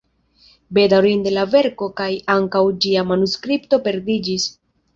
Bedaŭrinde 0.77 1.33
la 1.35 1.43
verko 1.51 1.91
kaj 2.01 2.09
ankaŭ 2.37 2.63
ĝia 2.87 3.07
manuskripto 3.13 3.83
perdiĝis. 3.87 4.53